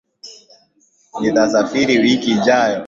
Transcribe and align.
Nitasafiri 1.19 1.93
wiki 2.03 2.29
ijayo 2.35 2.79